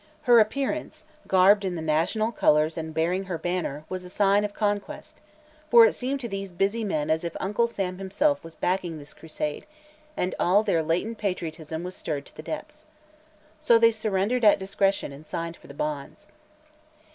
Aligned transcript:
Her 0.23 0.39
appearance, 0.39 1.03
garbed 1.27 1.63
in 1.63 1.75
the 1.75 1.81
national 1.83 2.31
colors 2.31 2.75
and 2.75 2.91
bearing 2.91 3.25
her 3.25 3.37
banner, 3.37 3.85
was 3.87 4.03
a 4.03 4.09
sign 4.09 4.43
of 4.43 4.51
conquest, 4.51 5.19
for 5.69 5.85
it 5.85 5.93
seemed 5.93 6.19
to 6.21 6.27
these 6.27 6.51
busy 6.51 6.83
men 6.83 7.11
as 7.11 7.23
if 7.23 7.37
Uncle 7.39 7.67
Sam 7.67 7.99
himself 7.99 8.43
was 8.43 8.55
backing 8.55 8.97
this 8.97 9.13
crusade 9.13 9.67
and 10.17 10.33
all 10.39 10.63
their 10.63 10.81
latent 10.81 11.19
patriotism 11.19 11.83
was 11.83 11.95
stirred 11.95 12.25
to 12.25 12.35
the 12.35 12.41
depths. 12.41 12.87
So 13.59 13.77
they 13.77 13.91
surrendered 13.91 14.43
at 14.43 14.57
discretion 14.57 15.11
and 15.11 15.27
signed 15.27 15.55
for 15.55 15.67
the 15.67 15.75
bonds. 15.75 16.25